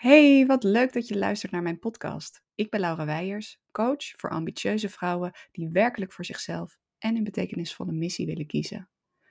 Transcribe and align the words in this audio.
Hey, 0.00 0.46
wat 0.46 0.62
leuk 0.62 0.92
dat 0.92 1.08
je 1.08 1.18
luistert 1.18 1.52
naar 1.52 1.62
mijn 1.62 1.78
podcast. 1.78 2.42
Ik 2.54 2.70
ben 2.70 2.80
Laura 2.80 3.04
Weijers, 3.04 3.60
coach 3.72 4.04
voor 4.16 4.30
ambitieuze 4.30 4.88
vrouwen 4.88 5.32
die 5.52 5.68
werkelijk 5.68 6.12
voor 6.12 6.24
zichzelf 6.24 6.78
en 6.98 7.16
een 7.16 7.24
betekenisvolle 7.24 7.92
missie 7.92 8.26
willen 8.26 8.46
kiezen. 8.46 8.88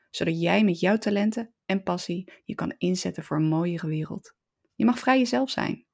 Zodat 0.10 0.42
jij 0.42 0.63
met 0.63 0.79
jouw 0.79 0.97
talenten 0.97 1.54
en 1.66 1.84
passie 1.84 2.32
je 2.46 2.55
kan 2.55 2.76
inzetten 2.78 3.24
voor 3.24 3.38
een 3.38 3.47
mooiere 3.47 3.88
wereld. 3.88 4.36
Je 4.76 4.86
mag 4.86 5.00
vrij 5.00 5.18
jezelf 5.18 5.50
zijn. 5.50 5.86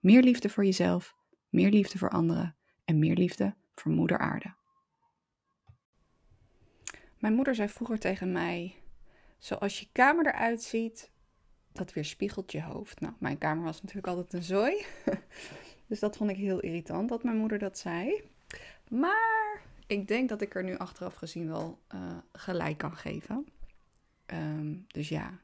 Meer 0.00 0.22
liefde 0.22 0.48
voor 0.48 0.64
jezelf, 0.64 1.14
meer 1.48 1.70
liefde 1.70 1.98
voor 1.98 2.10
anderen 2.10 2.56
en 2.84 2.98
meer 2.98 3.16
liefde 3.16 3.56
voor 3.74 3.92
Moeder 3.92 4.18
Aarde. 4.18 4.54
Mijn 7.18 7.34
moeder 7.34 7.54
zei 7.54 7.68
vroeger 7.68 7.98
tegen 7.98 8.32
mij: 8.32 8.82
Zoals 9.38 9.80
je 9.80 9.88
kamer 9.92 10.26
eruit 10.26 10.62
ziet, 10.62 11.09
dat 11.72 11.92
weerspiegelt 11.92 12.52
je 12.52 12.62
hoofd. 12.62 13.00
Nou, 13.00 13.14
mijn 13.18 13.38
kamer 13.38 13.64
was 13.64 13.82
natuurlijk 13.82 14.06
altijd 14.06 14.32
een 14.32 14.42
zooi. 14.42 14.84
dus 15.88 16.00
dat 16.00 16.16
vond 16.16 16.30
ik 16.30 16.36
heel 16.36 16.60
irritant 16.60 17.08
dat 17.08 17.22
mijn 17.22 17.36
moeder 17.36 17.58
dat 17.58 17.78
zei. 17.78 18.22
Maar 18.88 19.62
ik 19.86 20.08
denk 20.08 20.28
dat 20.28 20.40
ik 20.40 20.54
er 20.54 20.64
nu 20.64 20.76
achteraf 20.76 21.14
gezien 21.14 21.48
wel 21.48 21.78
uh, 21.94 22.16
gelijk 22.32 22.78
kan 22.78 22.96
geven. 22.96 23.46
Um, 24.26 24.84
dus 24.86 25.08
ja, 25.08 25.40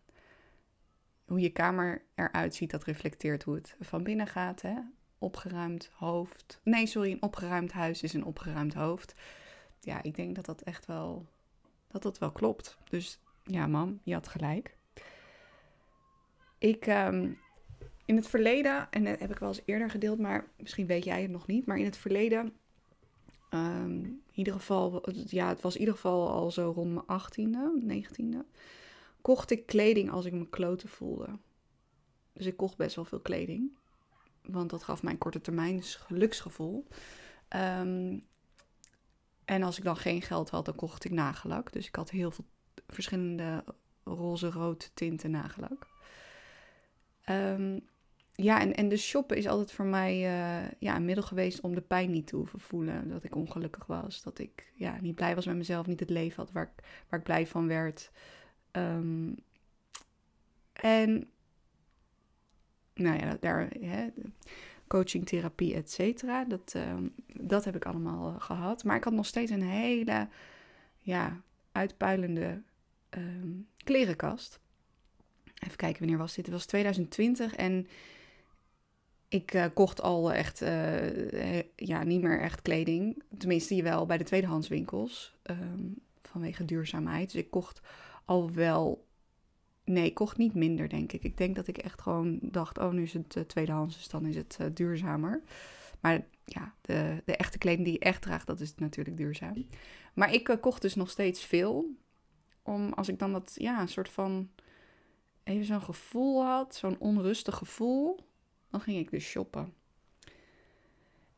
hoe 1.26 1.40
je 1.40 1.50
kamer 1.50 2.02
eruit 2.14 2.54
ziet, 2.54 2.70
dat 2.70 2.84
reflecteert 2.84 3.42
hoe 3.42 3.54
het 3.54 3.76
van 3.80 4.02
binnen 4.02 4.26
gaat. 4.26 4.62
Hè? 4.62 4.74
Opgeruimd 5.18 5.90
hoofd. 5.92 6.60
Nee, 6.62 6.86
sorry, 6.86 7.10
een 7.12 7.22
opgeruimd 7.22 7.72
huis 7.72 8.02
is 8.02 8.12
een 8.12 8.24
opgeruimd 8.24 8.74
hoofd. 8.74 9.14
Ja, 9.80 10.02
ik 10.02 10.16
denk 10.16 10.34
dat 10.34 10.44
dat 10.44 10.62
echt 10.62 10.86
wel, 10.86 11.26
dat 11.88 12.02
dat 12.02 12.18
wel 12.18 12.32
klopt. 12.32 12.78
Dus 12.88 13.20
ja, 13.44 13.66
mam, 13.66 14.00
je 14.02 14.14
had 14.14 14.28
gelijk. 14.28 14.75
Ik, 16.58 16.86
ehm, 16.86 17.32
in 18.04 18.16
het 18.16 18.28
verleden, 18.28 18.90
en 18.90 19.04
dat 19.04 19.18
heb 19.18 19.30
ik 19.30 19.38
wel 19.38 19.48
eens 19.48 19.62
eerder 19.64 19.90
gedeeld, 19.90 20.18
maar 20.18 20.48
misschien 20.58 20.86
weet 20.86 21.04
jij 21.04 21.22
het 21.22 21.30
nog 21.30 21.46
niet, 21.46 21.66
maar 21.66 21.78
in 21.78 21.84
het 21.84 21.96
verleden, 21.96 22.52
um, 23.50 24.02
in 24.04 24.22
ieder 24.32 24.52
geval, 24.52 25.10
ja, 25.26 25.48
het 25.48 25.60
was 25.60 25.74
in 25.74 25.80
ieder 25.80 25.94
geval 25.94 26.30
al 26.30 26.50
zo 26.50 26.72
rond 26.74 26.92
mijn 26.94 27.06
18e, 27.06 27.82
19e, 27.86 28.38
kocht 29.22 29.50
ik 29.50 29.66
kleding 29.66 30.10
als 30.10 30.24
ik 30.24 30.32
me 30.32 30.48
kloten 30.48 30.88
voelde. 30.88 31.38
Dus 32.32 32.46
ik 32.46 32.56
kocht 32.56 32.76
best 32.76 32.96
wel 32.96 33.04
veel 33.04 33.20
kleding, 33.20 33.70
want 34.42 34.70
dat 34.70 34.82
gaf 34.82 35.02
mij 35.02 35.12
een 35.12 35.18
korte 35.18 35.40
termijn 35.40 35.82
geluksgevoel. 35.82 36.86
Um, 37.56 38.24
en 39.44 39.62
als 39.62 39.78
ik 39.78 39.84
dan 39.84 39.96
geen 39.96 40.22
geld 40.22 40.50
had, 40.50 40.64
dan 40.64 40.74
kocht 40.74 41.04
ik 41.04 41.10
nagellak. 41.10 41.72
Dus 41.72 41.86
ik 41.86 41.94
had 41.94 42.10
heel 42.10 42.30
veel 42.30 42.44
verschillende 42.88 43.64
roze-rood 44.04 44.90
tinten 44.94 45.30
nagellak. 45.30 45.86
Um, 47.30 47.80
ja, 48.32 48.60
en, 48.60 48.74
en 48.74 48.88
de 48.88 48.96
shoppen 48.96 49.36
is 49.36 49.46
altijd 49.46 49.72
voor 49.72 49.84
mij 49.84 50.14
uh, 50.14 50.70
ja, 50.78 50.96
een 50.96 51.04
middel 51.04 51.24
geweest 51.24 51.60
om 51.60 51.74
de 51.74 51.80
pijn 51.80 52.10
niet 52.10 52.26
te 52.26 52.36
hoeven 52.36 52.60
voelen. 52.60 53.08
Dat 53.08 53.24
ik 53.24 53.34
ongelukkig 53.34 53.86
was. 53.86 54.22
Dat 54.22 54.38
ik 54.38 54.72
ja, 54.74 55.00
niet 55.00 55.14
blij 55.14 55.34
was 55.34 55.46
met 55.46 55.56
mezelf, 55.56 55.86
niet 55.86 56.00
het 56.00 56.10
leven 56.10 56.36
had 56.36 56.52
waar 56.52 56.72
ik, 56.76 56.84
waar 57.08 57.18
ik 57.18 57.24
blij 57.24 57.46
van 57.46 57.66
werd. 57.66 58.10
Um, 58.72 59.34
en 60.72 61.30
nou 62.94 63.18
ja, 63.18 63.36
daar, 63.40 63.68
hè, 63.80 64.08
coaching, 64.86 65.26
therapie, 65.26 65.74
et 65.74 65.90
cetera. 65.90 66.44
Dat, 66.44 66.74
um, 66.76 67.14
dat 67.26 67.64
heb 67.64 67.76
ik 67.76 67.84
allemaal 67.84 68.32
uh, 68.32 68.40
gehad. 68.40 68.84
Maar 68.84 68.96
ik 68.96 69.04
had 69.04 69.12
nog 69.12 69.26
steeds 69.26 69.50
een 69.50 69.62
hele 69.62 70.28
ja, 70.98 71.40
uitpuilende 71.72 72.62
klerenkast. 73.84 74.60
Even 75.64 75.76
kijken, 75.76 75.98
wanneer 75.98 76.18
was 76.18 76.34
dit? 76.34 76.44
Het 76.44 76.54
was 76.54 76.66
2020 76.66 77.54
en 77.54 77.86
ik 79.28 79.54
uh, 79.54 79.64
kocht 79.74 80.02
al 80.02 80.32
echt, 80.32 80.62
uh, 80.62 81.62
ja, 81.76 82.02
niet 82.02 82.22
meer 82.22 82.40
echt 82.40 82.62
kleding. 82.62 83.22
Tenminste, 83.38 83.82
wel 83.82 84.06
bij 84.06 84.18
de 84.18 84.24
tweedehandswinkels. 84.24 85.34
Um, 85.50 85.94
vanwege 86.22 86.64
duurzaamheid. 86.64 87.32
Dus 87.32 87.40
ik 87.40 87.50
kocht 87.50 87.80
al 88.24 88.52
wel. 88.52 89.06
Nee, 89.84 90.04
ik 90.04 90.14
kocht 90.14 90.36
niet 90.36 90.54
minder, 90.54 90.88
denk 90.88 91.12
ik. 91.12 91.22
Ik 91.22 91.36
denk 91.36 91.56
dat 91.56 91.66
ik 91.66 91.78
echt 91.78 92.00
gewoon 92.00 92.38
dacht: 92.42 92.78
oh, 92.78 92.92
nu 92.92 93.02
is 93.02 93.12
het 93.12 93.44
tweedehands, 93.46 93.96
dus 93.96 94.08
dan 94.08 94.26
is 94.26 94.36
het 94.36 94.58
duurzamer. 94.72 95.42
Maar 96.00 96.26
ja, 96.44 96.74
de, 96.80 97.22
de 97.24 97.36
echte 97.36 97.58
kleding 97.58 97.84
die 97.84 97.92
je 97.92 98.00
echt 98.00 98.22
draagt, 98.22 98.46
dat 98.46 98.60
is 98.60 98.74
natuurlijk 98.74 99.16
duurzaam. 99.16 99.66
Maar 100.14 100.32
ik 100.32 100.58
kocht 100.60 100.82
dus 100.82 100.94
nog 100.94 101.10
steeds 101.10 101.44
veel. 101.44 101.94
Om 102.62 102.92
als 102.92 103.08
ik 103.08 103.18
dan 103.18 103.32
dat, 103.32 103.52
ja, 103.54 103.80
een 103.80 103.88
soort 103.88 104.08
van 104.08 104.50
even 105.46 105.64
zo'n 105.64 105.82
gevoel 105.82 106.44
had, 106.44 106.74
zo'n 106.74 106.98
onrustig 106.98 107.56
gevoel, 107.56 108.18
dan 108.70 108.80
ging 108.80 108.98
ik 108.98 109.10
dus 109.10 109.24
shoppen. 109.24 109.74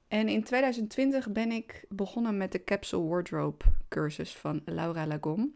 En 0.08 0.28
in 0.28 0.44
2020 0.44 1.32
ben 1.32 1.52
ik 1.52 1.84
begonnen 1.88 2.36
met 2.36 2.52
de 2.52 2.64
Capsule 2.64 3.02
Wardrobe 3.02 3.64
cursus 3.88 4.36
van 4.36 4.62
Laura 4.64 5.06
Lagom. 5.06 5.54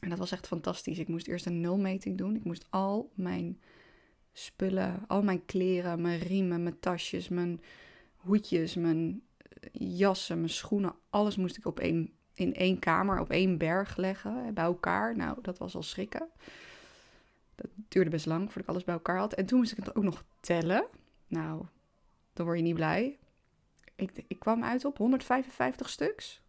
En 0.00 0.08
dat 0.08 0.18
was 0.18 0.32
echt 0.32 0.46
fantastisch. 0.46 0.98
Ik 0.98 1.08
moest 1.08 1.26
eerst 1.26 1.46
een 1.46 1.60
nulmeting 1.60 2.18
doen. 2.18 2.36
Ik 2.36 2.44
moest 2.44 2.66
al 2.70 3.10
mijn 3.14 3.60
spullen, 4.32 5.04
al 5.06 5.22
mijn 5.22 5.44
kleren, 5.44 6.00
mijn 6.00 6.18
riemen, 6.18 6.62
mijn 6.62 6.78
tasjes, 6.80 7.28
mijn 7.28 7.60
hoedjes, 8.16 8.74
mijn 8.74 9.22
jassen, 9.72 10.36
mijn 10.36 10.50
schoenen, 10.50 10.94
alles 11.10 11.36
moest 11.36 11.56
ik 11.56 11.66
op 11.66 11.80
één, 11.80 12.12
in 12.34 12.54
één 12.54 12.78
kamer, 12.78 13.20
op 13.20 13.30
één 13.30 13.58
berg 13.58 13.96
leggen, 13.96 14.54
bij 14.54 14.64
elkaar. 14.64 15.16
Nou, 15.16 15.38
dat 15.42 15.58
was 15.58 15.74
al 15.74 15.82
schrikken. 15.82 16.28
Dat 17.54 17.70
duurde 17.88 18.10
best 18.10 18.26
lang 18.26 18.44
voordat 18.44 18.62
ik 18.62 18.68
alles 18.68 18.84
bij 18.84 18.94
elkaar 18.94 19.18
had. 19.18 19.34
En 19.34 19.46
toen 19.46 19.58
moest 19.58 19.72
ik 19.72 19.78
het 19.78 19.96
ook 19.96 20.04
nog 20.04 20.24
tellen. 20.40 20.86
Nou, 21.26 21.64
dan 22.32 22.44
word 22.44 22.58
je 22.58 22.64
niet 22.64 22.74
blij. 22.74 23.18
Ik, 23.94 24.24
ik 24.26 24.38
kwam 24.38 24.64
uit 24.64 24.84
op 24.84 24.98
155 24.98 25.88
stuks. 25.88 26.42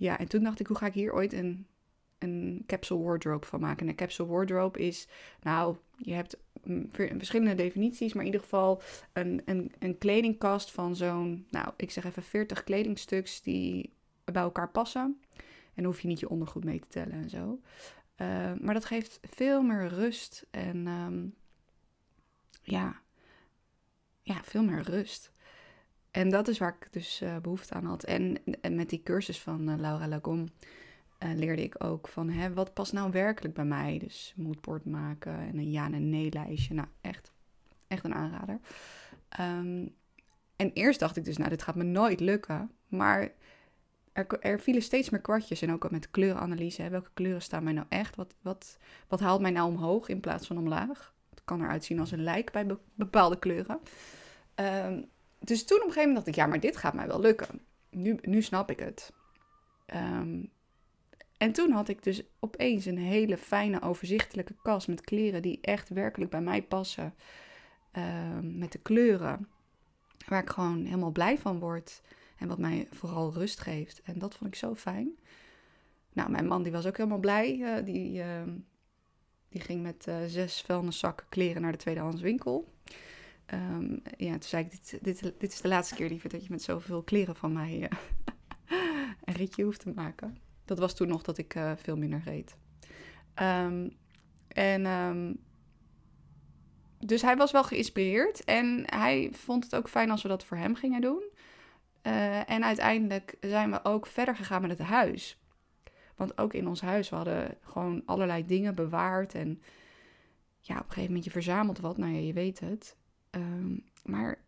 Ja, 0.00 0.18
en 0.18 0.28
toen 0.28 0.42
dacht 0.42 0.60
ik, 0.60 0.66
hoe 0.66 0.76
ga 0.76 0.86
ik 0.86 0.92
hier 0.92 1.12
ooit 1.12 1.32
een, 1.32 1.66
een 2.18 2.64
capsule 2.66 3.02
wardrobe 3.02 3.46
van 3.46 3.60
maken? 3.60 3.82
En 3.82 3.88
een 3.88 3.94
capsule 3.94 4.28
wardrobe 4.28 4.78
is, 4.78 5.08
nou, 5.42 5.76
je 5.96 6.12
hebt 6.12 6.36
verschillende 6.90 7.54
definities, 7.54 8.12
maar 8.12 8.24
in 8.24 8.26
ieder 8.32 8.40
geval 8.40 8.82
een, 9.12 9.42
een, 9.44 9.72
een 9.78 9.98
kledingkast 9.98 10.70
van 10.70 10.96
zo'n, 10.96 11.46
nou, 11.50 11.72
ik 11.76 11.90
zeg 11.90 12.04
even 12.04 12.22
40 12.22 12.64
kledingstuks 12.64 13.42
die 13.42 13.92
bij 14.24 14.42
elkaar 14.42 14.70
passen. 14.70 15.20
En 15.74 15.82
dan 15.82 15.84
hoef 15.84 16.00
je 16.00 16.08
niet 16.08 16.20
je 16.20 16.28
ondergoed 16.28 16.64
mee 16.64 16.80
te 16.80 16.88
tellen 16.88 17.12
en 17.12 17.30
zo. 17.30 17.60
Uh, 18.20 18.52
maar 18.60 18.74
dat 18.74 18.84
geeft 18.84 19.20
veel 19.22 19.62
meer 19.62 19.88
rust 19.88 20.46
en 20.50 20.86
um, 20.86 21.34
ja, 22.62 23.00
ja, 24.22 24.40
veel 24.42 24.64
meer 24.64 24.82
rust. 24.82 25.32
En 26.10 26.30
dat 26.30 26.48
is 26.48 26.58
waar 26.58 26.76
ik 26.80 26.92
dus 26.92 27.22
uh, 27.22 27.36
behoefte 27.36 27.74
aan 27.74 27.84
had. 27.84 28.04
En, 28.04 28.36
met 28.70 28.90
die 28.90 29.02
cursus 29.02 29.40
van 29.40 29.70
uh, 29.70 29.76
Laura 29.78 30.08
Lagom 30.08 30.48
leerde 31.34 31.62
ik 31.62 31.84
ook 31.84 32.08
van 32.08 32.30
hè, 32.30 32.52
wat 32.52 32.74
past 32.74 32.92
nou 32.92 33.10
werkelijk 33.10 33.54
bij 33.54 33.64
mij. 33.64 33.98
Dus 33.98 34.32
moodboard 34.36 34.84
maken 34.84 35.38
en 35.38 35.58
een 35.58 35.70
ja- 35.70 35.92
en 35.92 36.10
nee-lijstje. 36.10 36.74
Nou, 36.74 36.88
echt, 37.00 37.32
echt 37.86 38.04
een 38.04 38.14
aanrader. 38.14 38.60
Um, 39.40 39.94
en 40.56 40.72
eerst 40.72 41.00
dacht 41.00 41.16
ik 41.16 41.24
dus, 41.24 41.36
nou, 41.36 41.50
dit 41.50 41.62
gaat 41.62 41.74
me 41.74 41.84
nooit 41.84 42.20
lukken. 42.20 42.70
Maar 42.88 43.32
er, 44.12 44.60
vielen 44.60 44.82
steeds 44.82 45.10
meer 45.10 45.20
kwartjes. 45.20 45.62
En 45.62 45.72
ook 45.72 45.90
met 45.90 46.10
kleurenanalyse. 46.10 46.88
Welke 46.88 47.10
kleuren 47.14 47.42
staan 47.42 47.64
mij 47.64 47.72
nou 47.72 47.86
echt? 47.88 48.16
Wat, 48.16 48.34
wat, 48.42 48.78
wat 49.08 49.20
haalt 49.20 49.40
mij 49.40 49.50
nou 49.50 49.68
omhoog 49.68 50.08
in 50.08 50.20
plaats 50.20 50.46
van 50.46 50.58
omlaag? 50.58 51.14
Het 51.30 51.44
kan 51.44 51.62
eruit 51.62 51.84
zien 51.84 51.98
als 51.98 52.10
een 52.10 52.22
lijk 52.22 52.52
bij 52.52 52.66
bepaalde 52.94 53.38
kleuren. 53.38 53.80
Um, 54.54 55.08
dus 55.38 55.64
toen 55.64 55.78
op 55.78 55.86
een 55.86 55.92
gegeven 55.92 56.08
moment 56.08 56.14
dacht 56.16 56.26
ik, 56.26 56.34
ja, 56.34 56.46
maar 56.46 56.60
dit 56.60 56.76
gaat 56.76 56.94
mij 56.94 57.06
wel 57.06 57.20
lukken. 57.20 57.60
Nu, 57.90 58.18
nu 58.22 58.42
snap 58.42 58.70
ik 58.70 58.78
het. 58.78 59.12
Um, 59.94 60.50
en 61.36 61.52
toen 61.52 61.70
had 61.70 61.88
ik 61.88 62.02
dus 62.02 62.22
opeens 62.38 62.84
een 62.84 62.98
hele 62.98 63.36
fijne, 63.36 63.82
overzichtelijke 63.82 64.54
kast 64.62 64.88
met 64.88 65.00
kleren 65.00 65.42
die 65.42 65.58
echt 65.60 65.88
werkelijk 65.88 66.30
bij 66.30 66.40
mij 66.40 66.62
passen. 66.62 67.14
Um, 67.92 68.58
met 68.58 68.72
de 68.72 68.78
kleuren 68.78 69.48
waar 70.28 70.42
ik 70.42 70.50
gewoon 70.50 70.84
helemaal 70.84 71.10
blij 71.10 71.38
van 71.38 71.58
word. 71.58 72.02
En 72.40 72.48
wat 72.48 72.58
mij 72.58 72.86
vooral 72.90 73.32
rust 73.32 73.60
geeft. 73.60 74.02
En 74.02 74.18
dat 74.18 74.34
vond 74.34 74.50
ik 74.50 74.58
zo 74.58 74.74
fijn. 74.74 75.18
Nou, 76.12 76.30
mijn 76.30 76.46
man 76.46 76.62
die 76.62 76.72
was 76.72 76.86
ook 76.86 76.96
helemaal 76.96 77.18
blij. 77.18 77.56
Uh, 77.56 77.84
die, 77.84 78.18
uh, 78.18 78.42
die 79.48 79.60
ging 79.60 79.82
met 79.82 80.06
uh, 80.08 80.16
zes 80.26 80.60
vuilniszakken 80.60 81.26
kleren 81.28 81.62
naar 81.62 81.72
de 81.72 81.78
tweedehands 81.78 82.20
winkel. 82.20 82.72
Um, 83.54 84.02
ja, 84.16 84.30
toen 84.32 84.42
zei 84.42 84.64
ik, 84.64 84.70
dit, 84.70 84.98
dit, 85.02 85.20
dit 85.38 85.52
is 85.52 85.60
de 85.60 85.68
laatste 85.68 85.94
keer 85.94 86.08
liever 86.08 86.28
dat 86.28 86.44
je 86.44 86.50
met 86.50 86.62
zoveel 86.62 87.02
kleren 87.02 87.36
van 87.36 87.52
mij 87.52 87.88
eh, 87.88 87.98
een 89.24 89.34
ritje 89.34 89.64
hoeft 89.64 89.80
te 89.80 89.92
maken. 89.94 90.36
Dat 90.64 90.78
was 90.78 90.94
toen 90.94 91.08
nog 91.08 91.22
dat 91.22 91.38
ik 91.38 91.56
veel 91.76 91.96
minder 91.96 92.22
reed. 92.24 92.56
Um, 93.42 93.96
en 94.48 94.82
dus 96.98 97.22
hij 97.22 97.36
was 97.36 97.50
wel 97.50 97.64
geïnspireerd 97.64 98.44
en 98.44 98.82
hij 98.86 99.28
vond 99.32 99.64
het 99.64 99.74
ook 99.74 99.88
fijn 99.88 100.10
als 100.10 100.22
we 100.22 100.28
dat 100.28 100.44
voor 100.44 100.56
hem 100.56 100.74
gingen 100.74 101.00
doen. 101.00 101.22
Uh, 102.02 102.50
en 102.50 102.64
uiteindelijk 102.64 103.36
zijn 103.40 103.70
we 103.70 103.84
ook 103.84 104.06
verder 104.06 104.36
gegaan 104.36 104.60
met 104.60 104.70
het 104.70 104.88
huis. 104.88 105.38
Want 106.16 106.38
ook 106.38 106.54
in 106.54 106.68
ons 106.68 106.80
huis 106.80 107.08
we 107.08 107.16
hadden 107.16 107.56
gewoon 107.62 108.02
allerlei 108.06 108.46
dingen 108.46 108.74
bewaard. 108.74 109.34
En 109.34 109.62
ja, 110.60 110.74
op 110.74 110.80
een 110.80 110.86
gegeven 110.86 111.06
moment 111.06 111.24
je 111.24 111.30
verzamelt 111.30 111.78
wat, 111.78 111.98
nou 111.98 112.12
ja, 112.12 112.20
je 112.20 112.32
weet 112.32 112.60
het. 112.60 112.96
Ehm, 113.30 113.76
maar 114.04 114.38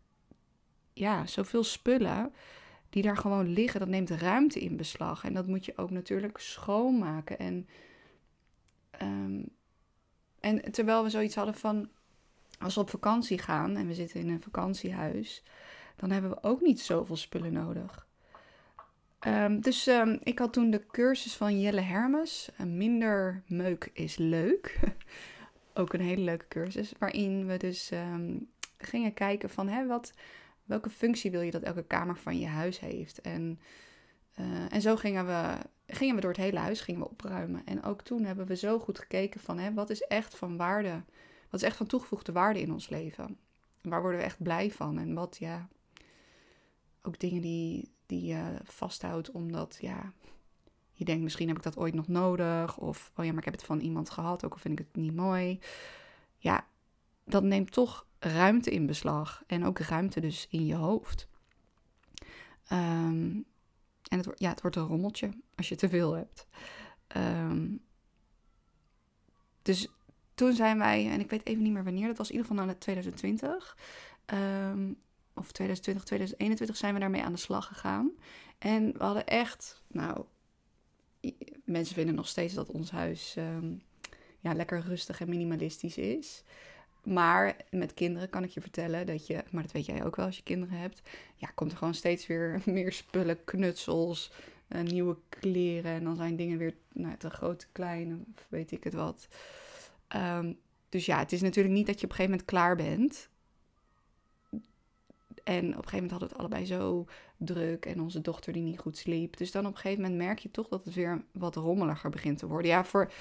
ja, 0.93 1.25
zoveel 1.25 1.63
spullen 1.63 2.33
die 2.89 3.03
daar 3.03 3.17
gewoon 3.17 3.47
liggen, 3.47 3.79
dat 3.79 3.89
neemt 3.89 4.09
ruimte 4.09 4.59
in 4.59 4.77
beslag. 4.77 5.23
En 5.23 5.33
dat 5.33 5.47
moet 5.47 5.65
je 5.65 5.77
ook 5.77 5.89
natuurlijk 5.89 6.37
schoonmaken. 6.37 7.39
En, 7.39 7.67
ehm, 8.91 9.41
en 10.39 10.71
terwijl 10.71 11.03
we 11.03 11.09
zoiets 11.09 11.35
hadden 11.35 11.55
van, 11.55 11.89
als 12.59 12.75
we 12.75 12.81
op 12.81 12.89
vakantie 12.89 13.37
gaan 13.37 13.75
en 13.75 13.87
we 13.87 13.93
zitten 13.93 14.19
in 14.19 14.29
een 14.29 14.41
vakantiehuis, 14.41 15.43
dan 15.95 16.11
hebben 16.11 16.31
we 16.31 16.43
ook 16.43 16.61
niet 16.61 16.81
zoveel 16.81 17.15
spullen 17.15 17.53
nodig. 17.53 18.07
Ehm, 19.19 19.59
dus 19.59 19.87
um, 19.87 20.19
ik 20.23 20.39
had 20.39 20.53
toen 20.53 20.69
de 20.69 20.85
cursus 20.91 21.35
van 21.35 21.61
Jelle 21.61 21.81
Hermes, 21.81 22.49
Minder 22.65 23.43
meuk 23.47 23.89
is 23.93 24.17
leuk. 24.17 24.79
ook 25.73 25.93
een 25.93 26.01
hele 26.01 26.21
leuke 26.21 26.47
cursus, 26.47 26.93
waarin 26.99 27.45
we 27.47 27.57
dus 27.57 27.91
gingen 28.77 29.13
kijken 29.13 29.49
van 29.49 29.67
hè, 29.67 29.87
wat, 29.87 30.13
welke 30.63 30.89
functie 30.89 31.31
wil 31.31 31.41
je 31.41 31.51
dat 31.51 31.61
elke 31.61 31.83
kamer 31.83 32.17
van 32.17 32.39
je 32.39 32.47
huis 32.47 32.79
heeft. 32.79 33.21
En, 33.21 33.59
uh, 34.39 34.73
en 34.73 34.81
zo 34.81 34.95
gingen 34.95 35.25
we, 35.25 35.57
gingen 35.87 36.15
we 36.15 36.21
door 36.21 36.31
het 36.31 36.39
hele 36.39 36.59
huis 36.59 36.81
gingen 36.81 37.01
we 37.01 37.09
opruimen. 37.09 37.61
En 37.65 37.83
ook 37.83 38.01
toen 38.01 38.23
hebben 38.23 38.45
we 38.45 38.55
zo 38.55 38.79
goed 38.79 38.99
gekeken 38.99 39.39
van 39.39 39.59
hè, 39.59 39.73
wat 39.73 39.89
is 39.89 40.01
echt 40.01 40.35
van 40.35 40.57
waarde, 40.57 41.01
wat 41.49 41.61
is 41.61 41.67
echt 41.67 41.77
van 41.77 41.87
toegevoegde 41.87 42.31
waarde 42.31 42.61
in 42.61 42.71
ons 42.71 42.89
leven. 42.89 43.37
Waar 43.81 44.01
worden 44.01 44.19
we 44.19 44.25
echt 44.25 44.43
blij 44.43 44.71
van? 44.71 44.99
En 44.99 45.13
wat, 45.13 45.37
ja, 45.39 45.67
ook 47.03 47.19
dingen 47.19 47.41
die, 47.41 47.91
die 48.05 48.25
je 48.25 48.57
vasthoudt 48.63 49.31
omdat, 49.31 49.77
ja, 49.81 50.13
je 50.93 51.05
denkt 51.05 51.23
misschien 51.23 51.47
heb 51.47 51.57
ik 51.57 51.63
dat 51.63 51.77
ooit 51.77 51.93
nog 51.93 52.07
nodig. 52.07 52.77
Of, 52.77 53.11
oh 53.15 53.25
ja, 53.25 53.29
maar 53.29 53.39
ik 53.39 53.45
heb 53.45 53.53
het 53.53 53.63
van 53.63 53.79
iemand 53.79 54.09
gehad, 54.09 54.45
ook 54.45 54.53
al 54.53 54.59
vind 54.59 54.79
ik 54.79 54.85
het 54.85 54.95
niet 54.95 55.15
mooi. 55.15 55.59
Ja, 56.37 56.67
dat 57.25 57.43
neemt 57.43 57.71
toch 57.71 58.05
ruimte 58.19 58.71
in 58.71 58.85
beslag. 58.85 59.43
En 59.47 59.65
ook 59.65 59.79
ruimte 59.79 60.19
dus 60.19 60.47
in 60.49 60.65
je 60.65 60.75
hoofd. 60.75 61.27
Um, 62.71 63.45
en 64.09 64.17
het, 64.17 64.29
ja, 64.35 64.49
het 64.49 64.61
wordt 64.61 64.75
een 64.75 64.87
rommeltje 64.87 65.29
als 65.55 65.69
je 65.69 65.75
te 65.75 65.89
veel 65.89 66.13
hebt. 66.13 66.47
Um, 67.17 67.81
dus 69.61 69.87
toen 70.33 70.53
zijn 70.53 70.77
wij, 70.77 71.09
en 71.09 71.19
ik 71.19 71.29
weet 71.29 71.45
even 71.45 71.63
niet 71.63 71.73
meer 71.73 71.83
wanneer, 71.83 72.07
dat 72.07 72.17
was 72.17 72.29
in 72.29 72.35
ieder 72.35 72.49
geval 72.49 72.65
naar 72.65 72.77
2020. 72.77 73.77
Um, 74.33 75.01
of 75.33 75.51
2020, 75.51 76.03
2021 76.03 76.77
zijn 76.77 76.93
we 76.93 76.99
daarmee 76.99 77.23
aan 77.23 77.31
de 77.31 77.37
slag 77.37 77.67
gegaan. 77.67 78.11
En 78.57 78.93
we 78.93 79.03
hadden 79.03 79.27
echt, 79.27 79.83
nou, 79.87 80.25
mensen 81.65 81.95
vinden 81.95 82.15
nog 82.15 82.27
steeds 82.27 82.53
dat 82.53 82.71
ons 82.71 82.91
huis 82.91 83.37
ja, 84.39 84.53
lekker 84.53 84.81
rustig 84.81 85.21
en 85.21 85.29
minimalistisch 85.29 85.97
is. 85.97 86.43
Maar 87.03 87.55
met 87.69 87.93
kinderen 87.93 88.29
kan 88.29 88.43
ik 88.43 88.49
je 88.49 88.61
vertellen 88.61 89.05
dat 89.05 89.27
je, 89.27 89.43
maar 89.51 89.61
dat 89.61 89.71
weet 89.71 89.85
jij 89.85 90.05
ook 90.05 90.15
wel 90.15 90.25
als 90.25 90.37
je 90.37 90.43
kinderen 90.43 90.77
hebt, 90.77 91.01
ja, 91.35 91.47
komt 91.55 91.71
er 91.71 91.77
gewoon 91.77 91.93
steeds 91.93 92.27
weer 92.27 92.61
meer 92.65 92.91
spullen, 92.91 93.43
knutsels, 93.43 94.31
uh, 94.69 94.81
nieuwe 94.81 95.17
kleren. 95.29 95.91
En 95.91 96.03
dan 96.03 96.15
zijn 96.15 96.35
dingen 96.35 96.57
weer 96.57 96.75
nou, 96.93 97.17
te 97.17 97.29
groot, 97.29 97.59
te 97.59 97.67
klein, 97.71 98.25
of 98.35 98.45
weet 98.49 98.71
ik 98.71 98.83
het 98.83 98.93
wat. 98.93 99.27
Um, 100.15 100.59
dus 100.89 101.05
ja, 101.05 101.19
het 101.19 101.31
is 101.31 101.41
natuurlijk 101.41 101.75
niet 101.75 101.85
dat 101.85 101.99
je 101.99 102.05
op 102.05 102.09
een 102.09 102.15
gegeven 102.15 102.31
moment 102.31 102.49
klaar 102.49 102.75
bent. 102.75 103.29
En 105.43 105.59
op 105.59 105.63
een 105.63 105.73
gegeven 105.73 105.93
moment 105.93 106.11
hadden 106.11 106.29
we 106.29 106.35
het 106.35 106.43
allebei 106.43 106.65
zo 106.65 107.05
druk 107.37 107.85
en 107.85 108.01
onze 108.01 108.21
dochter 108.21 108.53
die 108.53 108.63
niet 108.63 108.79
goed 108.79 108.97
sliep. 108.97 109.37
Dus 109.37 109.51
dan 109.51 109.65
op 109.65 109.71
een 109.71 109.79
gegeven 109.79 110.03
moment 110.03 110.21
merk 110.21 110.39
je 110.39 110.51
toch 110.51 110.67
dat 110.67 110.85
het 110.85 110.93
weer 110.93 111.23
wat 111.31 111.55
rommeliger 111.55 112.09
begint 112.09 112.37
te 112.37 112.47
worden. 112.47 112.71
Ja, 112.71 112.83
voor 112.83 113.11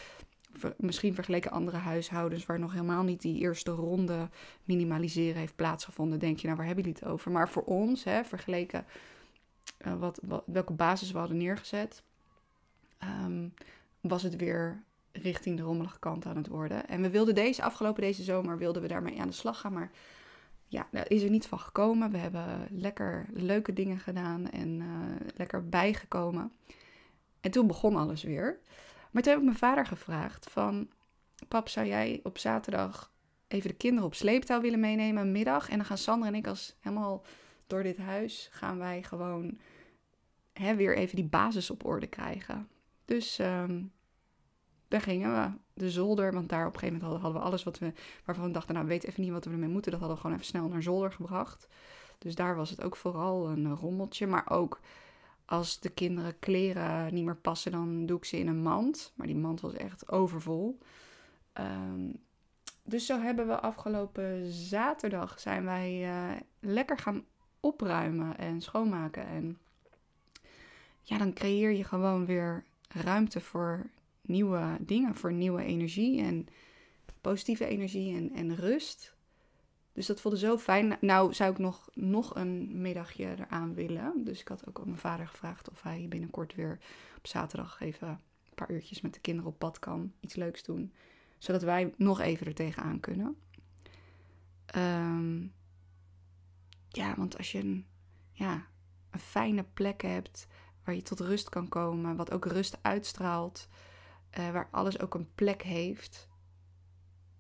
misschien 0.76 1.14
vergeleken 1.14 1.50
andere 1.50 1.76
huishoudens 1.76 2.46
waar 2.46 2.58
nog 2.58 2.72
helemaal 2.72 3.02
niet 3.02 3.20
die 3.20 3.40
eerste 3.40 3.70
ronde 3.70 4.28
minimaliseren 4.64 5.40
heeft 5.40 5.56
plaatsgevonden, 5.56 6.18
denk 6.18 6.38
je, 6.38 6.46
nou 6.46 6.56
waar 6.56 6.66
hebben 6.66 6.84
jullie 6.84 6.98
het 7.00 7.08
over? 7.10 7.30
Maar 7.30 7.48
voor 7.48 7.62
ons, 7.62 8.04
hè, 8.04 8.24
vergeleken 8.24 8.84
uh, 9.86 9.94
wat, 9.94 10.20
welke 10.46 10.72
basis 10.72 11.10
we 11.10 11.18
hadden 11.18 11.36
neergezet, 11.36 12.02
um, 13.24 13.54
was 14.00 14.22
het 14.22 14.36
weer 14.36 14.82
richting 15.12 15.56
de 15.56 15.62
rommelige 15.62 15.98
kant 15.98 16.26
aan 16.26 16.36
het 16.36 16.48
worden. 16.48 16.88
En 16.88 17.02
we 17.02 17.10
wilden 17.10 17.34
deze 17.34 17.62
afgelopen 17.62 18.02
deze 18.02 18.22
zomer 18.22 18.58
wilden 18.58 18.82
we 18.82 18.88
daarmee 18.88 19.20
aan 19.20 19.28
de 19.28 19.34
slag 19.34 19.60
gaan, 19.60 19.72
maar 19.72 19.90
ja, 20.72 20.88
daar 20.90 21.10
is 21.10 21.22
er 21.22 21.30
niet 21.30 21.46
van 21.46 21.58
gekomen. 21.58 22.10
We 22.10 22.18
hebben 22.18 22.66
lekker 22.70 23.26
leuke 23.32 23.72
dingen 23.72 23.98
gedaan 23.98 24.50
en 24.50 24.68
uh, 24.68 24.86
lekker 25.36 25.68
bijgekomen. 25.68 26.52
En 27.40 27.50
toen 27.50 27.66
begon 27.66 27.96
alles 27.96 28.22
weer. 28.22 28.58
Maar 29.10 29.22
toen 29.22 29.32
heb 29.32 29.40
ik 29.40 29.46
mijn 29.46 29.58
vader 29.58 29.86
gevraagd 29.86 30.50
van... 30.50 30.88
Pap, 31.48 31.68
zou 31.68 31.86
jij 31.86 32.20
op 32.22 32.38
zaterdag 32.38 33.12
even 33.48 33.70
de 33.70 33.76
kinderen 33.76 34.06
op 34.06 34.14
sleeptouw 34.14 34.60
willen 34.60 34.80
meenemen, 34.80 35.32
middag? 35.32 35.68
En 35.68 35.76
dan 35.76 35.86
gaan 35.86 35.98
Sandra 35.98 36.28
en 36.28 36.34
ik 36.34 36.46
als 36.46 36.76
helemaal 36.80 37.24
door 37.66 37.82
dit 37.82 37.98
huis... 37.98 38.48
gaan 38.52 38.78
wij 38.78 39.02
gewoon 39.02 39.58
hè, 40.52 40.74
weer 40.74 40.96
even 40.96 41.16
die 41.16 41.24
basis 41.24 41.70
op 41.70 41.84
orde 41.84 42.06
krijgen. 42.06 42.68
Dus 43.04 43.38
um, 43.38 43.92
daar 44.92 45.00
gingen 45.00 45.32
we. 45.32 45.58
De 45.74 45.90
zolder, 45.90 46.32
want 46.32 46.48
daar 46.48 46.66
op 46.66 46.72
een 46.72 46.78
gegeven 46.78 47.00
moment 47.00 47.22
hadden, 47.22 47.40
we 47.40 47.46
alles 47.46 47.62
wat 47.62 47.78
we, 47.78 47.92
waarvan 48.24 48.44
we 48.44 48.50
dachten, 48.50 48.74
nou, 48.74 48.86
we 48.86 48.92
weten 48.92 49.08
even 49.08 49.22
niet 49.22 49.32
wat 49.32 49.44
we 49.44 49.50
ermee 49.50 49.68
moeten. 49.68 49.90
Dat 49.90 50.00
hadden 50.00 50.16
we 50.18 50.22
gewoon 50.22 50.38
even 50.38 50.50
snel 50.50 50.68
naar 50.68 50.82
zolder 50.82 51.12
gebracht. 51.12 51.68
Dus 52.18 52.34
daar 52.34 52.56
was 52.56 52.70
het 52.70 52.82
ook 52.82 52.96
vooral 52.96 53.48
een 53.48 53.74
rommeltje. 53.74 54.26
Maar 54.26 54.50
ook 54.50 54.80
als 55.44 55.80
de 55.80 55.88
kinderen 55.88 56.38
kleren 56.38 57.14
niet 57.14 57.24
meer 57.24 57.36
passen, 57.36 57.72
dan 57.72 58.06
doe 58.06 58.16
ik 58.16 58.24
ze 58.24 58.38
in 58.38 58.48
een 58.48 58.62
mand. 58.62 59.12
Maar 59.14 59.26
die 59.26 59.36
mand 59.36 59.60
was 59.60 59.72
echt 59.72 60.10
overvol. 60.10 60.78
Um, 61.60 62.20
dus 62.84 63.06
zo 63.06 63.20
hebben 63.20 63.46
we 63.46 63.60
afgelopen 63.60 64.52
zaterdag 64.52 65.40
zijn 65.40 65.64
wij 65.64 66.08
uh, 66.08 66.40
lekker 66.60 66.98
gaan 66.98 67.24
opruimen 67.60 68.38
en 68.38 68.60
schoonmaken. 68.60 69.26
En 69.26 69.58
ja, 71.02 71.18
dan 71.18 71.32
creëer 71.32 71.70
je 71.70 71.84
gewoon 71.84 72.26
weer 72.26 72.64
ruimte 72.88 73.40
voor 73.40 73.86
nieuwe 74.22 74.76
dingen, 74.80 75.14
voor 75.14 75.32
nieuwe 75.32 75.64
energie 75.64 76.22
en 76.22 76.46
positieve 77.20 77.66
energie 77.66 78.16
en, 78.16 78.32
en 78.32 78.56
rust. 78.56 79.14
Dus 79.92 80.06
dat 80.06 80.20
voelde 80.20 80.38
zo 80.38 80.58
fijn. 80.58 80.96
Nou 81.00 81.34
zou 81.34 81.52
ik 81.52 81.58
nog, 81.58 81.88
nog 81.94 82.34
een 82.34 82.80
middagje 82.80 83.34
eraan 83.38 83.74
willen. 83.74 84.24
Dus 84.24 84.40
ik 84.40 84.48
had 84.48 84.68
ook 84.68 84.78
aan 84.78 84.86
mijn 84.86 84.98
vader 84.98 85.26
gevraagd 85.26 85.70
of 85.70 85.82
hij 85.82 86.06
binnenkort 86.08 86.54
weer 86.54 86.78
op 87.16 87.26
zaterdag 87.26 87.80
even 87.80 88.08
een 88.08 88.54
paar 88.54 88.70
uurtjes 88.70 89.00
met 89.00 89.14
de 89.14 89.20
kinderen 89.20 89.50
op 89.50 89.58
pad 89.58 89.78
kan. 89.78 90.12
Iets 90.20 90.34
leuks 90.34 90.62
doen. 90.62 90.92
Zodat 91.38 91.62
wij 91.62 91.94
nog 91.96 92.20
even 92.20 92.46
er 92.46 92.54
tegenaan 92.54 93.00
kunnen. 93.00 93.36
Um, 94.76 95.52
ja, 96.88 97.14
want 97.16 97.36
als 97.38 97.52
je 97.52 97.58
een, 97.58 97.86
ja, 98.32 98.66
een 99.10 99.20
fijne 99.20 99.64
plek 99.74 100.02
hebt 100.02 100.46
waar 100.84 100.94
je 100.94 101.02
tot 101.02 101.20
rust 101.20 101.48
kan 101.48 101.68
komen. 101.68 102.16
Wat 102.16 102.32
ook 102.32 102.44
rust 102.44 102.78
uitstraalt. 102.82 103.68
Uh, 104.38 104.50
waar 104.50 104.68
alles 104.70 105.00
ook 105.00 105.14
een 105.14 105.34
plek 105.34 105.62
heeft 105.62 106.28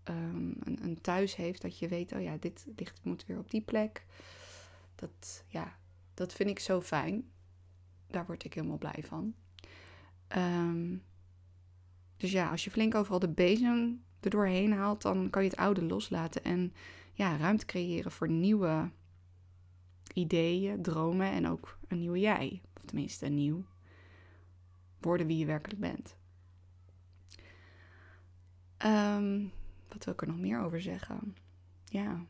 um, 0.04 0.56
een, 0.60 0.84
een, 0.84 1.00
thuis 1.00 1.36
heeft, 1.36 1.62
dat 1.62 1.78
je 1.78 1.88
weet, 1.88 2.12
oh 2.12 2.22
ja, 2.22 2.36
dit 2.36 2.66
ligt, 2.76 3.04
moet 3.04 3.26
weer 3.26 3.38
op 3.38 3.50
die 3.50 3.60
plek. 3.60 4.06
Dat, 4.94 5.44
ja, 5.46 5.76
dat 6.14 6.32
vind 6.32 6.50
ik 6.50 6.58
zo 6.58 6.80
fijn. 6.80 7.30
Daar 8.06 8.26
word 8.26 8.44
ik 8.44 8.54
helemaal 8.54 8.78
blij 8.78 9.02
van. 9.02 9.34
Um, 10.36 11.02
dus 12.16 12.32
ja, 12.32 12.50
als 12.50 12.64
je 12.64 12.70
flink 12.70 12.94
overal 12.94 13.18
de 13.18 13.28
bezem 13.28 14.04
er 14.20 14.30
doorheen 14.30 14.72
haalt, 14.72 15.02
dan 15.02 15.30
kan 15.30 15.42
je 15.42 15.48
het 15.48 15.58
oude 15.58 15.84
loslaten 15.84 16.44
en 16.44 16.72
ja, 17.12 17.36
ruimte 17.36 17.66
creëren 17.66 18.12
voor 18.12 18.28
nieuwe 18.28 18.90
ideeën, 20.14 20.82
dromen 20.82 21.30
en 21.30 21.48
ook 21.48 21.78
een 21.88 21.98
nieuwe 21.98 22.20
jij. 22.20 22.62
Of 22.76 22.84
tenminste, 22.84 23.26
een 23.26 23.34
nieuw 23.34 23.64
worden 25.00 25.26
wie 25.26 25.38
je 25.38 25.46
werkelijk 25.46 25.80
bent. 25.80 26.16
Um, 28.84 29.52
wat 29.88 30.04
wil 30.04 30.14
ik 30.14 30.20
er 30.20 30.26
nog 30.26 30.38
meer 30.38 30.60
over 30.60 30.80
zeggen? 30.80 31.36
Ja. 31.84 32.24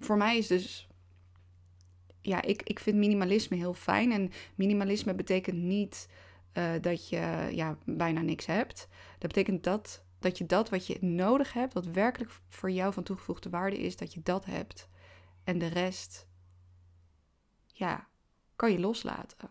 Voor 0.00 0.16
mij 0.16 0.38
is 0.38 0.46
dus. 0.46 0.88
Ja, 2.20 2.42
ik, 2.42 2.62
ik 2.62 2.78
vind 2.78 2.96
minimalisme 2.96 3.56
heel 3.56 3.74
fijn. 3.74 4.12
En 4.12 4.30
minimalisme 4.54 5.14
betekent 5.14 5.56
niet 5.56 6.08
uh, 6.54 6.72
dat 6.80 7.08
je 7.08 7.48
ja, 7.52 7.78
bijna 7.84 8.20
niks 8.20 8.46
hebt. 8.46 8.88
Dat 9.18 9.32
betekent 9.32 9.64
dat, 9.64 10.04
dat 10.18 10.38
je 10.38 10.46
dat 10.46 10.68
wat 10.68 10.86
je 10.86 10.98
nodig 11.00 11.52
hebt, 11.52 11.74
wat 11.74 11.86
werkelijk 11.86 12.40
voor 12.48 12.70
jou 12.70 12.92
van 12.92 13.02
toegevoegde 13.02 13.50
waarde 13.50 13.78
is, 13.78 13.96
dat 13.96 14.14
je 14.14 14.20
dat 14.22 14.44
hebt. 14.44 14.88
En 15.44 15.58
de 15.58 15.66
rest, 15.66 16.28
ja, 17.66 18.08
kan 18.56 18.72
je 18.72 18.78
loslaten. 18.78 19.50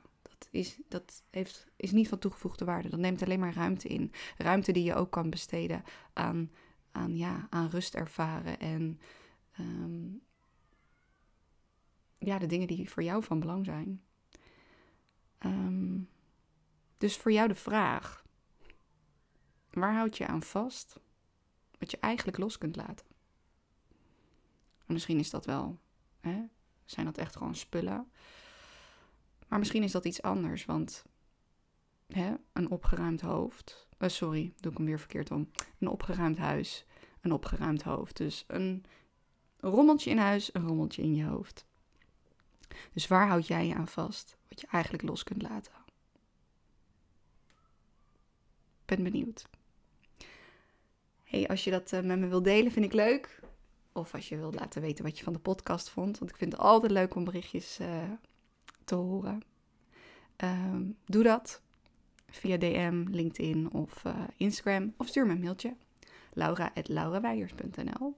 Is, 0.51 0.79
dat 0.87 1.23
heeft, 1.29 1.67
is 1.75 1.91
niet 1.91 2.07
van 2.07 2.19
toegevoegde 2.19 2.65
waarde. 2.65 2.89
Dat 2.89 2.99
neemt 2.99 3.23
alleen 3.23 3.39
maar 3.39 3.53
ruimte 3.53 3.87
in. 3.87 4.11
Ruimte 4.37 4.71
die 4.71 4.83
je 4.83 4.95
ook 4.95 5.11
kan 5.11 5.29
besteden 5.29 5.83
aan 6.13 6.51
aan, 6.97 7.17
ja, 7.17 7.47
aan 7.49 7.69
rust 7.69 7.95
ervaren 7.95 8.59
en 8.59 8.99
ehm, 9.51 10.05
ja, 12.17 12.37
de 12.39 12.45
dingen 12.45 12.67
die 12.67 12.89
voor 12.89 13.03
jou 13.03 13.23
van 13.23 13.39
belang 13.39 13.65
zijn. 13.65 14.03
Ehm, 15.37 15.99
dus 16.97 17.17
voor 17.17 17.31
jou 17.31 17.47
de 17.47 17.55
vraag: 17.55 18.25
waar 19.69 19.93
houd 19.93 20.17
je 20.17 20.27
aan 20.27 20.43
vast? 20.43 20.99
Wat 21.79 21.91
je 21.91 21.99
eigenlijk 21.99 22.37
los 22.37 22.57
kunt 22.57 22.75
laten. 22.75 23.05
En 24.85 24.93
misschien 24.93 25.19
is 25.19 25.29
dat 25.29 25.45
wel, 25.45 25.79
hè? 26.19 26.43
zijn 26.85 27.05
dat 27.05 27.17
echt 27.17 27.35
gewoon 27.35 27.55
spullen. 27.55 28.11
Maar 29.47 29.59
misschien 29.59 29.83
is 29.83 29.91
dat 29.91 30.05
iets 30.05 30.21
anders, 30.21 30.65
want 30.65 31.05
hè, 32.07 32.33
een 32.53 32.71
opgeruimd 32.71 33.21
hoofd. 33.21 33.87
Uh, 33.99 34.09
sorry, 34.09 34.53
doe 34.59 34.71
ik 34.71 34.77
hem 34.77 34.87
weer 34.87 34.99
verkeerd 34.99 35.31
om. 35.31 35.49
Een 35.79 35.87
opgeruimd 35.87 36.37
huis, 36.37 36.85
een 37.21 37.31
opgeruimd 37.31 37.83
hoofd. 37.83 38.17
Dus 38.17 38.43
een 38.47 38.85
rommeltje 39.59 40.09
in 40.09 40.17
huis, 40.17 40.53
een 40.53 40.67
rommeltje 40.67 41.01
in 41.01 41.15
je 41.15 41.25
hoofd. 41.25 41.65
Dus 42.93 43.07
waar 43.07 43.27
houd 43.27 43.47
jij 43.47 43.67
je 43.67 43.75
aan 43.75 43.87
vast, 43.87 44.37
wat 44.49 44.61
je 44.61 44.67
eigenlijk 44.67 45.03
los 45.03 45.23
kunt 45.23 45.41
laten? 45.41 45.73
Ben 48.85 49.03
benieuwd. 49.03 49.49
Hey, 51.23 51.47
als 51.47 51.63
je 51.63 51.71
dat 51.71 51.91
uh, 51.91 52.01
met 52.01 52.19
me 52.19 52.27
wilt 52.27 52.43
delen, 52.43 52.71
vind 52.71 52.85
ik 52.85 52.93
leuk. 52.93 53.39
Of 53.91 54.13
als 54.13 54.29
je 54.29 54.37
wilt 54.37 54.55
laten 54.55 54.81
weten 54.81 55.03
wat 55.03 55.17
je 55.17 55.23
van 55.23 55.33
de 55.33 55.39
podcast 55.39 55.89
vond. 55.89 56.19
Want 56.19 56.31
ik 56.31 56.37
vind 56.37 56.51
het 56.51 56.61
altijd 56.61 56.91
leuk 56.91 57.15
om 57.15 57.23
berichtjes 57.23 57.79
uh, 57.79 58.11
te 58.87 58.95
horen. 58.95 59.41
Um, 60.37 60.97
doe 61.05 61.23
dat 61.23 61.61
via 62.29 62.57
DM, 62.57 63.05
LinkedIn 63.09 63.71
of 63.71 64.03
uh, 64.05 64.23
Instagram. 64.37 64.93
Of 64.97 65.07
stuur 65.07 65.25
me 65.25 65.31
een 65.31 65.39
mailtje. 65.39 65.75
laura.lauraweijers.nl 66.33 68.17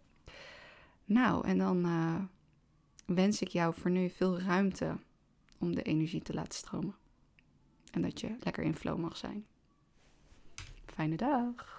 Nou, 1.05 1.47
en 1.47 1.57
dan 1.57 1.85
uh, 1.85 2.21
wens 3.05 3.41
ik 3.41 3.47
jou 3.47 3.73
voor 3.73 3.91
nu 3.91 4.09
veel 4.09 4.39
ruimte 4.39 4.97
om 5.57 5.75
de 5.75 5.81
energie 5.81 6.21
te 6.21 6.33
laten 6.33 6.53
stromen. 6.53 6.95
En 7.91 8.01
dat 8.01 8.19
je 8.19 8.35
lekker 8.39 8.63
in 8.63 8.75
flow 8.75 8.99
mag 8.99 9.17
zijn. 9.17 9.45
Fijne 10.85 11.15
dag. 11.15 11.78